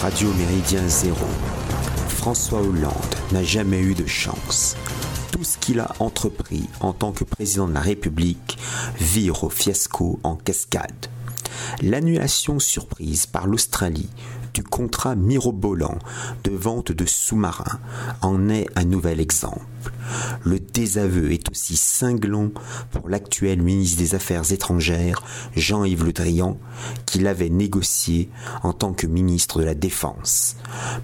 Radio 0.00 0.32
Méridien 0.34 0.86
Zéro, 0.86 1.26
François 2.08 2.60
Hollande 2.60 2.92
n'a 3.32 3.42
jamais 3.42 3.80
eu 3.80 3.94
de 3.94 4.06
chance. 4.06 4.76
Tout 5.32 5.42
ce 5.42 5.58
qu'il 5.58 5.80
a 5.80 5.92
entrepris 5.98 6.68
en 6.78 6.92
tant 6.92 7.10
que 7.10 7.24
président 7.24 7.66
de 7.66 7.74
la 7.74 7.80
République 7.80 8.58
vire 9.00 9.42
au 9.42 9.50
fiasco 9.50 10.20
en 10.22 10.36
cascade. 10.36 11.06
L'annulation 11.82 12.60
surprise 12.60 13.26
par 13.26 13.48
l'Australie 13.48 14.08
du 14.54 14.62
contrat 14.62 15.16
mirobolant 15.16 15.98
de 16.44 16.52
vente 16.52 16.92
de 16.92 17.04
sous-marins 17.04 17.80
en 18.22 18.48
est 18.48 18.68
un 18.76 18.84
nouvel 18.84 19.18
exemple. 19.18 19.66
Le 20.44 20.60
désaveu 20.60 21.32
est 21.32 21.50
aussi 21.50 21.76
cinglant 21.76 22.50
pour 22.90 23.08
l'actuel 23.08 23.62
ministre 23.62 23.98
des 23.98 24.14
Affaires 24.14 24.50
étrangères, 24.52 25.22
Jean-Yves 25.56 26.04
Le 26.04 26.12
Drian, 26.12 26.58
qui 27.06 27.18
l'avait 27.18 27.48
négocié 27.48 28.30
en 28.62 28.72
tant 28.72 28.92
que 28.92 29.06
ministre 29.06 29.60
de 29.60 29.64
la 29.64 29.74
Défense. 29.74 30.56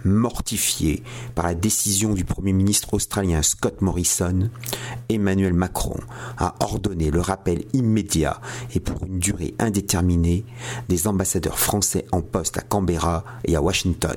Mortifié 0.05 1.03
par 1.35 1.47
la 1.47 1.55
décision 1.55 2.15
du 2.15 2.25
Premier 2.25 2.53
ministre 2.53 2.95
australien 2.95 3.43
Scott 3.43 3.83
Morrison, 3.83 4.51
Emmanuel 5.09 5.55
Macron 5.55 5.99
a 6.39 6.55
ordonné 6.61 7.11
le 7.11 7.21
rappel 7.21 7.65
immédiat 7.73 8.41
et 8.75 8.81
pour 8.81 9.05
une 9.05 9.19
durée 9.19 9.55
indéterminée 9.59 10.45
des 10.89 11.07
ambassadeurs 11.07 11.59
français 11.59 12.07
en 12.13 12.21
poste 12.21 12.59
à 12.59 12.63
Canberra 12.63 13.25
et 13.45 13.57
à 13.57 13.63
Washington. 13.63 14.17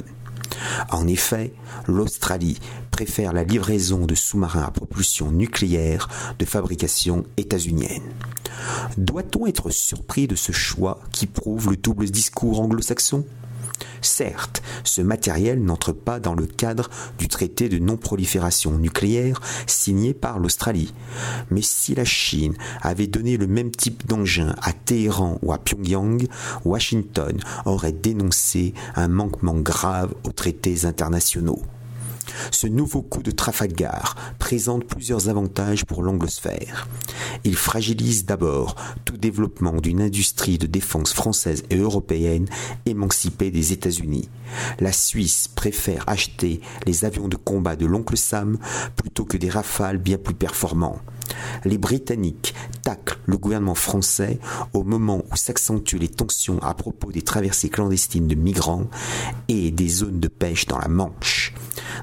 En 0.89 1.07
effet, 1.07 1.53
l'Australie 1.87 2.59
préfère 2.97 3.31
la 3.31 3.43
livraison 3.43 4.07
de 4.07 4.15
sous-marins 4.15 4.63
à 4.63 4.71
propulsion 4.71 5.31
nucléaire 5.31 6.09
de 6.39 6.45
fabrication 6.45 7.25
états-unienne. 7.37 8.01
Doit-on 8.97 9.45
être 9.45 9.69
surpris 9.69 10.25
de 10.25 10.33
ce 10.33 10.51
choix 10.51 10.99
qui 11.11 11.27
prouve 11.27 11.69
le 11.69 11.77
double 11.77 12.09
discours 12.09 12.59
anglo-saxon? 12.59 13.23
Certes, 14.01 14.63
ce 14.83 15.03
matériel 15.03 15.63
n'entre 15.63 15.91
pas 15.91 16.19
dans 16.19 16.33
le 16.33 16.47
cadre 16.47 16.89
du 17.19 17.27
traité 17.27 17.69
de 17.69 17.77
non-prolifération 17.77 18.79
nucléaire 18.79 19.41
signé 19.67 20.15
par 20.15 20.39
l'Australie. 20.39 20.91
Mais 21.51 21.61
si 21.61 21.93
la 21.93 22.05
Chine 22.05 22.55
avait 22.81 23.05
donné 23.05 23.37
le 23.37 23.45
même 23.45 23.69
type 23.69 24.07
d'engin 24.07 24.55
à 24.63 24.73
Téhéran 24.73 25.37
ou 25.43 25.53
à 25.53 25.59
Pyongyang, 25.59 26.25
Washington 26.65 27.37
aurait 27.65 27.91
dénoncé 27.91 28.73
un 28.95 29.07
manquement 29.07 29.59
grave 29.59 30.15
aux 30.23 30.31
traités 30.31 30.85
internationaux. 30.85 31.61
Ce 32.51 32.67
nouveau 32.67 33.01
coup 33.01 33.23
de 33.23 33.31
Trafalgar 33.31 34.15
présente 34.39 34.85
plusieurs 34.85 35.29
avantages 35.29 35.85
pour 35.85 36.03
l'anglosphère. 36.03 36.87
Il 37.43 37.55
fragilise 37.55 38.25
d'abord 38.25 38.75
tout 39.05 39.17
développement 39.17 39.73
d'une 39.81 40.01
industrie 40.01 40.57
de 40.57 40.67
défense 40.67 41.13
française 41.13 41.63
et 41.69 41.77
européenne 41.77 42.47
émancipée 42.85 43.51
des 43.51 43.73
États-Unis. 43.73 44.29
La 44.79 44.91
Suisse 44.91 45.47
préfère 45.47 46.03
acheter 46.07 46.61
les 46.85 47.05
avions 47.05 47.27
de 47.27 47.35
combat 47.35 47.75
de 47.75 47.85
l'oncle 47.85 48.17
Sam 48.17 48.57
plutôt 48.95 49.25
que 49.25 49.37
des 49.37 49.49
rafales 49.49 49.97
bien 49.97 50.17
plus 50.17 50.35
performants. 50.35 50.99
Les 51.65 51.77
Britanniques 51.77 52.53
taclent 52.83 53.19
le 53.25 53.37
gouvernement 53.37 53.75
français 53.75 54.39
au 54.73 54.83
moment 54.83 55.23
où 55.29 55.35
s'accentuent 55.35 55.99
les 55.99 56.07
tensions 56.07 56.59
à 56.61 56.73
propos 56.73 57.11
des 57.11 57.21
traversées 57.21 57.69
clandestines 57.69 58.27
de 58.27 58.35
migrants 58.35 58.87
et 59.47 59.71
des 59.71 59.89
zones 59.89 60.19
de 60.19 60.27
pêche 60.27 60.65
dans 60.67 60.77
la 60.77 60.87
Manche. 60.87 61.53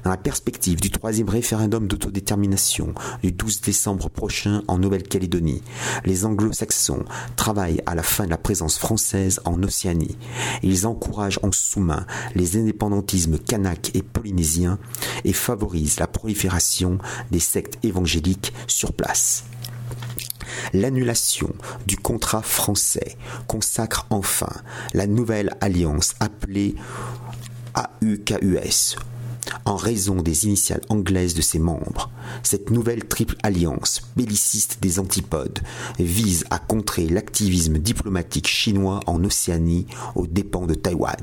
Dans 0.03 0.09
la 0.09 0.17
perspective 0.17 0.79
du 0.79 0.89
troisième 0.89 1.29
référendum 1.29 1.87
d'autodétermination 1.87 2.93
du 3.23 3.31
12 3.31 3.61
décembre 3.61 4.09
prochain 4.09 4.63
en 4.67 4.77
Nouvelle-Calédonie, 4.77 5.61
les 6.05 6.25
anglo-saxons 6.25 7.05
travaillent 7.35 7.81
à 7.85 7.95
la 7.95 8.03
fin 8.03 8.25
de 8.25 8.29
la 8.29 8.37
présence 8.37 8.77
française 8.77 9.39
en 9.45 9.61
Océanie. 9.63 10.17
Ils 10.63 10.87
encouragent 10.87 11.39
en 11.43 11.51
sous-main 11.51 12.05
les 12.35 12.57
indépendantismes 12.57 13.39
kanaks 13.39 13.91
et 13.95 14.01
polynésiens 14.01 14.79
et 15.23 15.33
favorisent 15.33 15.99
la 15.99 16.07
prolifération 16.07 16.97
des 17.31 17.39
sectes 17.39 17.83
évangéliques 17.83 18.53
sur 18.67 18.93
place. 18.93 19.45
L'annulation 20.73 21.53
du 21.85 21.97
contrat 21.97 22.41
français 22.41 23.17
consacre 23.47 24.05
enfin 24.09 24.51
la 24.93 25.07
nouvelle 25.07 25.55
alliance 25.61 26.15
appelée 26.19 26.75
AUKUS 27.73 28.95
en 29.65 29.75
raison 29.75 30.21
des 30.21 30.45
initiales 30.45 30.81
anglaises 30.89 31.33
de 31.33 31.41
ses 31.41 31.59
membres. 31.59 32.09
Cette 32.43 32.69
nouvelle 32.69 33.05
triple 33.05 33.35
alliance 33.43 34.01
belliciste 34.15 34.79
des 34.81 34.99
antipodes 34.99 35.59
vise 35.99 36.45
à 36.49 36.59
contrer 36.59 37.07
l'activisme 37.07 37.77
diplomatique 37.77 38.47
chinois 38.47 38.99
en 39.07 39.23
Océanie 39.23 39.87
aux 40.15 40.27
dépens 40.27 40.65
de 40.65 40.73
Taïwan. 40.73 41.15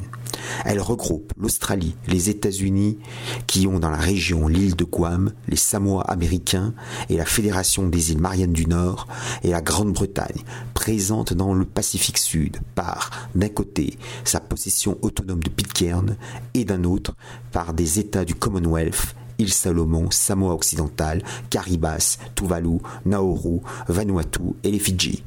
Elle 0.65 0.81
regroupe 0.81 1.33
l'Australie, 1.37 1.95
les 2.07 2.31
États-Unis, 2.31 2.99
qui 3.47 3.67
ont 3.67 3.79
dans 3.79 3.91
la 3.91 3.97
région 3.97 4.49
l'île 4.49 4.77
de 4.77 4.85
Guam, 4.85 5.33
les 5.49 5.57
Samoa 5.57 6.03
américains 6.03 6.75
et 7.09 7.17
la 7.17 7.25
Fédération 7.25 7.89
des 7.89 8.13
îles 8.13 8.19
Mariannes 8.19 8.53
du 8.53 8.67
Nord, 8.67 9.07
et 9.43 9.51
la 9.51 9.63
Grande-Bretagne, 9.63 10.43
présente 10.75 11.33
dans 11.33 11.55
le 11.55 11.65
Pacifique 11.65 12.19
Sud 12.19 12.59
par, 12.75 13.11
d'un 13.35 13.49
côté, 13.49 13.99
sa 14.25 14.41
possession 14.41 14.99
autonome 15.03 15.43
de 15.43 15.51
Pitcairn 15.51 16.17
et 16.55 16.65
d'un 16.65 16.85
autre, 16.85 17.15
par 17.53 17.75
des 17.75 17.99
États 17.99 18.25
du 18.25 18.35
Commonwealth 18.35 19.15
îles 19.39 19.53
Salomon, 19.53 20.11
Samoa 20.11 20.55
occidental, 20.55 21.23
Caribas, 21.51 22.19
Tuvalu, 22.35 22.79
Nauru, 23.05 23.61
Vanuatu 23.89 24.55
et 24.63 24.71
les 24.71 24.79
Fidji. 24.79 25.23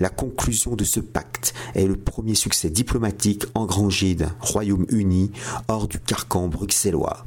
La 0.00 0.08
conclusion 0.08 0.76
de 0.76 0.84
ce 0.84 1.00
pacte 1.00 1.54
est 1.74 1.86
le 1.86 1.96
premier 1.96 2.34
succès 2.34 2.70
diplomatique 2.70 3.44
engrangé 3.54 4.14
d'un 4.14 4.34
Royaume-Uni 4.40 5.30
hors 5.68 5.88
du 5.88 5.98
carcan 5.98 6.48
bruxellois. 6.48 7.24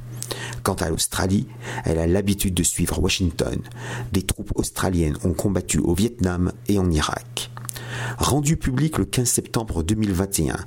Quant 0.63 0.75
à 0.75 0.89
l'Australie, 0.89 1.47
elle 1.85 1.99
a 1.99 2.07
l'habitude 2.07 2.53
de 2.53 2.63
suivre 2.63 2.99
Washington. 2.99 3.59
Des 4.11 4.23
troupes 4.23 4.51
australiennes 4.55 5.17
ont 5.23 5.33
combattu 5.33 5.79
au 5.79 5.93
Vietnam 5.93 6.51
et 6.67 6.79
en 6.79 6.91
Irak. 6.91 7.51
Rendu 8.17 8.57
public 8.57 8.97
le 8.97 9.05
15 9.05 9.27
septembre 9.27 9.83
2021, 9.83 10.57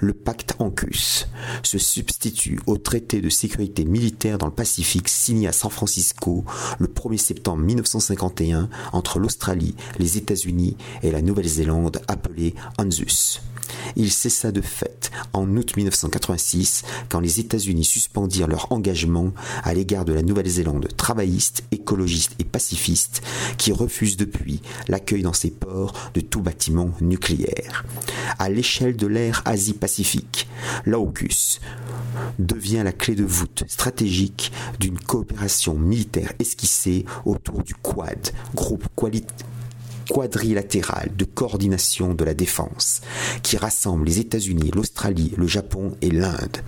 le 0.00 0.12
pacte 0.12 0.54
ANCUS 0.58 1.26
se 1.62 1.78
substitue 1.78 2.60
au 2.66 2.76
traité 2.76 3.20
de 3.20 3.28
sécurité 3.28 3.84
militaire 3.84 4.38
dans 4.38 4.46
le 4.46 4.52
Pacifique 4.52 5.08
signé 5.08 5.48
à 5.48 5.52
San 5.52 5.70
Francisco 5.70 6.44
le 6.78 6.86
1er 6.86 7.18
septembre 7.18 7.62
1951 7.62 8.68
entre 8.92 9.18
l'Australie, 9.18 9.74
les 9.98 10.18
États-Unis 10.18 10.76
et 11.02 11.10
la 11.10 11.22
Nouvelle-Zélande 11.22 12.00
appelé 12.08 12.54
ANZUS. 12.78 13.40
Il 13.96 14.10
cessa 14.10 14.52
de 14.52 14.60
fait 14.60 15.10
en 15.32 15.56
août 15.56 15.76
1986 15.76 16.82
quand 17.08 17.20
les 17.20 17.40
États-Unis 17.40 17.84
suspendirent 17.84 18.48
leur 18.48 18.70
engagement 18.72 19.32
à 19.62 19.74
l'égard 19.74 20.04
de 20.04 20.12
la 20.12 20.22
Nouvelle-Zélande 20.22 20.88
travailliste, 20.96 21.64
écologiste 21.72 22.32
et 22.38 22.44
pacifiste 22.44 23.22
qui 23.58 23.72
refuse 23.72 24.16
depuis 24.16 24.62
l'accueil 24.88 25.22
dans 25.22 25.32
ses 25.32 25.50
ports 25.50 26.10
de 26.14 26.20
tout 26.20 26.42
bâtiment 26.42 26.90
nucléaire. 27.00 27.84
À 28.38 28.48
l'échelle 28.48 28.96
de 28.96 29.06
l'ère 29.06 29.42
Asie-Pacifique, 29.44 30.48
l'AUKUS 30.86 31.60
devient 32.38 32.82
la 32.84 32.92
clé 32.92 33.14
de 33.14 33.24
voûte 33.24 33.64
stratégique 33.68 34.52
d'une 34.78 34.98
coopération 34.98 35.74
militaire 35.74 36.32
esquissée 36.38 37.04
autour 37.24 37.62
du 37.62 37.74
Quad, 37.74 38.30
groupe 38.54 38.86
quadrilatéral 40.08 41.10
de 41.16 41.24
coordination 41.24 42.14
de 42.14 42.24
la 42.24 42.34
défense, 42.34 43.00
qui 43.42 43.56
rassemble 43.56 44.06
les 44.06 44.18
États-Unis, 44.18 44.70
l'Australie, 44.74 45.32
le 45.36 45.46
Japon 45.46 45.96
et 46.00 46.10
l'Inde. 46.10 46.58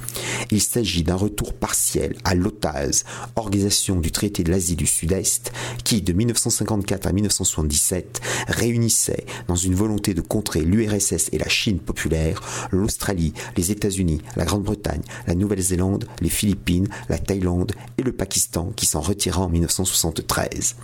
Il 0.51 0.61
s'agit 0.61 1.03
d'un 1.03 1.17
retour 1.17 1.53
partiel 1.53 2.17
à 2.25 2.35
l'OTAS, 2.35 3.05
organisation 3.37 4.01
du 4.01 4.13
traité 4.13 4.43
de 4.43 4.51
l'Asie 4.51 4.77
du 4.77 4.87
Sud-Est, 4.87 5.53
qui 5.85 6.03
de 6.03 6.13
1954 6.13 7.07
à 7.07 7.13
1977 7.13 8.21
réunissait 8.49 9.27
dans 9.49 9.57
une 9.57 9.75
volonté 9.75 10.15
de 10.15 10.21
contrer 10.21 10.63
l'URSS 10.63 11.31
et 11.33 11.39
la 11.39 11.49
Chine 11.49 11.79
populaire, 11.79 12.41
l'Australie, 12.71 13.33
les 13.57 13.71
États-Unis, 13.71 14.21
la 14.37 14.45
Grande-Bretagne, 14.45 15.03
la 15.27 15.35
Nouvelle-Zélande, 15.35 16.07
les 16.21 16.29
Philippines, 16.29 16.89
la 17.09 17.19
Thaïlande 17.19 17.73
et 17.99 18.03
le 18.03 18.13
Pakistan 18.13 18.73
qui 18.77 18.87
s'en 18.87 19.01
retira 19.01 19.43
en 19.43 19.49
1973. 19.49 20.77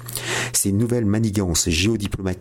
Ces 0.53 0.73
nouvelles 0.73 1.07
manigances 1.07 1.69
géodiplomatiques 1.69 2.40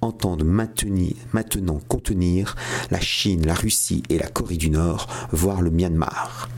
entendent 0.00 0.44
maintenant 0.44 1.80
contenir 1.88 2.56
la 2.90 3.00
Chine, 3.00 3.46
la 3.46 3.54
Russie 3.54 4.02
et 4.08 4.18
la 4.18 4.28
Corée 4.28 4.56
du 4.56 4.70
Nord, 4.70 5.06
voire 5.32 5.62
le 5.62 5.70
Myanmar. 5.70 6.48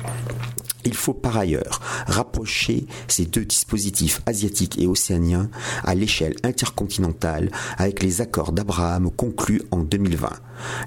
Il 0.84 0.94
faut 0.94 1.12
par 1.12 1.36
ailleurs 1.36 1.80
rapprocher 2.06 2.86
ces 3.06 3.26
deux 3.26 3.44
dispositifs 3.44 4.22
asiatiques 4.24 4.78
et 4.78 4.86
océaniens 4.86 5.50
à 5.84 5.94
l'échelle 5.94 6.34
intercontinentale 6.42 7.50
avec 7.76 8.02
les 8.02 8.22
accords 8.22 8.52
d'Abraham 8.52 9.10
conclus 9.10 9.62
en 9.70 9.80
2020. 9.80 10.30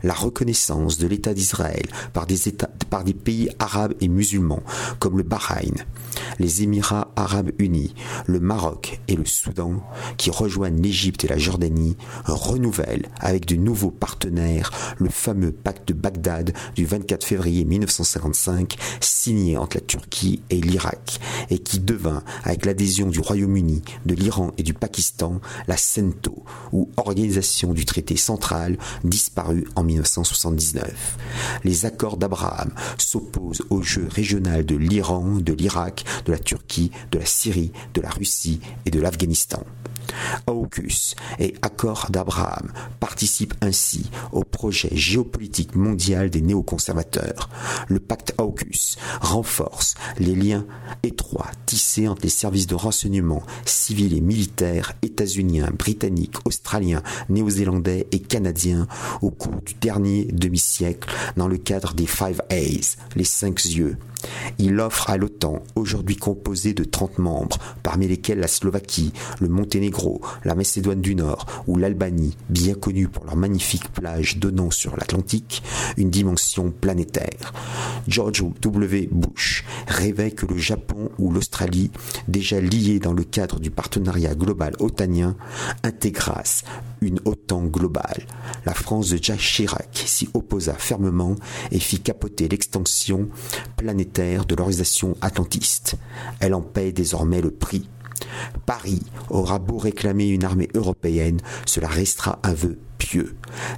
La 0.04 0.14
reconnaissance 0.14 0.98
de 0.98 1.08
l'État 1.08 1.34
d'Israël 1.34 1.84
par 2.12 2.26
des 2.26 3.14
pays 3.14 3.50
arabes 3.60 3.94
et 4.02 4.08
musulmans 4.08 4.64
comme 5.00 5.18
le 5.18 5.24
Bahreïn, 5.24 5.76
les 6.40 6.64
Émirats 6.64 7.12
arabes 7.16 7.52
unis, 7.60 7.94
le 8.26 8.40
Maroc 8.40 9.00
et 9.08 9.16
le 9.16 9.26
Soudan 9.26 9.84
qui 10.18 10.32
rejoignent 10.32 10.82
l'Égypte 10.82 11.24
et 11.24 11.28
la 11.28 11.38
Jordanie 11.38 11.83
Renouvellent 12.26 13.08
avec 13.20 13.46
de 13.46 13.56
nouveaux 13.56 13.92
partenaires 13.92 14.72
le 14.98 15.10
fameux 15.10 15.52
pacte 15.52 15.88
de 15.88 15.94
Bagdad 15.94 16.54
du 16.76 16.86
24 16.86 17.24
février 17.24 17.66
1955 17.66 18.76
signé 19.00 19.58
entre 19.58 19.78
la 19.78 19.82
Turquie 19.82 20.42
et 20.50 20.62
l'Irak 20.62 21.20
et 21.50 21.60
qui 21.60 21.80
devint, 21.80 22.24
avec 22.44 22.66
l'adhésion 22.66 23.08
du 23.08 23.20
Royaume-Uni, 23.20 23.82
de 24.06 24.16
l'Iran 24.16 24.52
et 24.58 24.64
du 24.64 24.74
Pakistan, 24.74 25.40
la 25.68 25.78
CENTO, 25.78 26.44
ou 26.72 26.90
Organisation 26.98 27.74
du 27.74 27.86
traité 27.86 28.16
central, 28.16 28.78
disparue 29.04 29.68
en 29.76 29.84
1979. 29.84 31.18
Les 31.64 31.86
accords 31.86 32.18
d'Abraham 32.18 32.72
s'opposent 32.98 33.64
au 33.70 33.82
jeu 33.82 34.08
régional 34.10 34.66
de 34.66 34.76
l'Iran, 34.76 35.38
de 35.38 35.54
l'Irak, 35.54 36.04
de 36.26 36.32
la 36.32 36.40
Turquie, 36.40 36.92
de 37.12 37.20
la 37.20 37.26
Syrie, 37.26 37.72
de 37.94 38.02
la 38.02 38.10
Russie 38.10 38.62
et 38.86 38.92
de 38.92 39.00
l'Afghanistan. 39.00 39.64
AUKUS 40.48 41.16
et 41.40 41.54
Accord 41.74 42.12
d'Abraham 42.12 42.72
participent 43.00 43.56
ainsi 43.62 44.12
au 44.32 44.44
projet 44.44 44.90
géopolitique 44.92 45.76
mondial 45.76 46.30
des 46.30 46.42
néoconservateurs. 46.42 47.50
Le 47.88 48.00
pacte 48.00 48.36
AUKUS 48.38 48.98
renforce 49.22 49.96
les 50.20 50.36
liens 50.36 50.68
étroits 51.02 51.50
tissés 51.66 52.08
entre 52.08 52.22
les 52.22 52.30
services 52.30 52.68
de 52.68 52.76
renseignement 52.76 53.42
civils 53.66 54.16
et 54.16 54.22
militaires 54.22 54.94
états-uniens, 55.02 55.72
britanniques, 55.76 56.38
australiens, 56.46 57.02
néo-zélandais 57.30 58.06
et 58.12 58.20
canadiens 58.20 58.88
au 59.24 59.32
cours 59.32 59.62
du 59.66 59.74
dernier 59.74 60.26
demi-siècle 60.26 61.10
dans 61.38 61.48
le 61.48 61.58
cadre 61.58 61.96
des 61.96 62.06
Five 62.06 62.44
A's, 62.52 62.98
les 63.16 63.24
cinq 63.24 63.66
yeux. 63.66 63.98
Il 64.58 64.80
offre 64.80 65.10
à 65.10 65.18
l'OTAN, 65.18 65.62
aujourd'hui 65.76 66.16
composée 66.16 66.74
de 66.74 66.84
30 66.84 67.20
membres, 67.20 67.58
parmi 67.82 68.08
lesquels 68.08 68.40
la 68.40 68.48
Slovaquie, 68.48 69.12
le 69.40 69.50
Monténégro, 69.50 70.22
la 70.46 70.56
Macédoine 70.56 71.02
du 71.02 71.16
Nord 71.16 71.46
ou 71.68 71.78
l'Albanie, 71.78 72.36
bien 72.50 72.74
connus 72.74 73.08
pour 73.08 73.26
leurs 73.26 73.36
magnifiques 73.36 73.92
plages 73.92 74.38
donnant 74.38 74.72
sur 74.72 74.96
l'Atlantique, 74.98 75.64
une 75.98 76.10
dimension 76.10 76.72
planétaire. 76.72 77.54
George 78.08 78.44
W. 78.62 79.10
Bush 79.12 79.64
rêvait 79.88 80.32
que 80.32 80.46
le 80.46 80.58
Japon 80.58 81.10
ou 81.18 81.32
l'Australie, 81.32 81.92
déjà 82.28 82.60
liés 82.60 83.00
dans 83.00 83.14
le 83.14 83.24
cadre 83.24 83.60
du 83.60 83.72
partenariat 83.72 84.36
global 84.36 84.74
otanien, 84.80 85.36
intégrassent 85.84 86.64
une 87.02 87.20
OTAN 87.26 87.66
globale. 87.66 88.26
La 88.66 88.74
France 88.74 89.10
de 89.10 89.20
Jacques 89.22 89.40
Chirac 89.40 90.04
s'y 90.06 90.30
opposa 90.34 90.74
fermement 90.74 91.36
et 91.72 91.80
fit 91.80 92.00
capoter 92.00 92.48
l'extension 92.48 93.28
planétaire 93.78 94.46
de 94.46 94.56
l'organisation 94.56 95.18
atlantiste. 95.22 95.96
Elle 96.40 96.54
en 96.54 96.62
paie 96.62 96.92
désormais 96.92 97.42
le 97.42 97.52
prix. 97.52 97.88
Paris 98.66 99.02
aura 99.30 99.60
beau 99.60 99.78
réclamer 99.78 100.28
une 100.28 100.44
armée 100.44 100.70
européenne, 100.74 101.40
cela 101.66 101.88
restera 101.88 102.40
un 102.44 102.54
vœu 102.54 102.80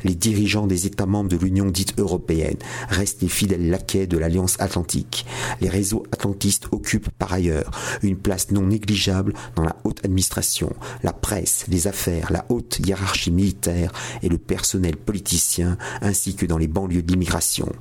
les 0.04 0.16
dirigeants 0.16 0.68
des 0.68 0.86
États 0.86 1.06
membres 1.06 1.30
de 1.30 1.38
l'Union 1.38 1.66
dite 1.66 1.98
européenne 1.98 2.58
restent 2.90 3.22
les 3.22 3.28
fidèles 3.28 3.70
laquais 3.70 4.08
de 4.08 4.18
l'Alliance 4.18 4.60
atlantique. 4.60 5.26
Les 5.62 5.70
réseaux 5.70 6.04
atlantistes 6.12 6.68
occupent 6.72 7.10
par 7.10 7.34
ailleurs 7.34 7.72
une 8.04 8.18
place 8.18 8.52
non 8.52 8.68
négligeable 8.68 9.34
dans 9.56 9.64
la 9.64 9.76
haute 9.84 10.04
administration, 10.04 10.74
la 11.04 11.14
presse, 11.14 11.66
les 11.68 11.88
affaires, 11.88 12.32
la 12.32 12.46
haute 12.50 12.80
hiérarchie 12.86 13.32
militaire 13.32 13.92
et 14.22 14.30
le 14.30 14.38
personnel 14.38 14.98
politicien, 14.98 15.78
ainsi 16.02 16.36
que 16.36 16.46
dans 16.46 16.58
les 16.58 16.68
banlieues 16.68 17.02
d'immigration. 17.02 17.72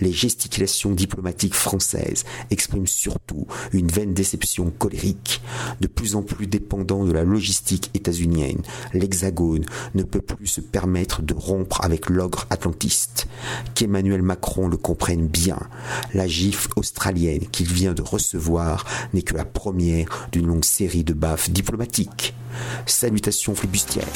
Les 0.00 0.12
gesticulations 0.12 0.92
diplomatiques 0.92 1.54
françaises 1.54 2.24
expriment 2.50 2.86
surtout 2.86 3.46
une 3.72 3.88
vaine 3.88 4.14
déception 4.14 4.70
colérique. 4.70 5.40
De 5.80 5.86
plus 5.86 6.14
en 6.16 6.22
plus 6.22 6.46
dépendant 6.46 7.04
de 7.04 7.12
la 7.12 7.24
logistique 7.24 7.90
états-unienne, 7.94 8.62
l'Hexagone 8.92 9.64
ne 9.94 10.02
peut 10.02 10.20
plus 10.20 10.46
se 10.46 10.60
de 10.86 11.34
rompre 11.34 11.84
avec 11.84 12.08
l'ogre 12.08 12.46
atlantiste. 12.50 13.26
Qu'Emmanuel 13.74 14.22
Macron 14.22 14.68
le 14.68 14.76
comprenne 14.76 15.26
bien. 15.26 15.58
La 16.14 16.26
gifle 16.26 16.70
australienne 16.76 17.46
qu'il 17.50 17.72
vient 17.72 17.94
de 17.94 18.02
recevoir 18.02 18.84
n'est 19.12 19.22
que 19.22 19.34
la 19.34 19.44
première 19.44 20.28
d'une 20.32 20.46
longue 20.46 20.64
série 20.64 21.04
de 21.04 21.12
baffes 21.12 21.50
diplomatiques. 21.50 22.34
Salutations 22.86 23.54
flibustières. 23.54 24.06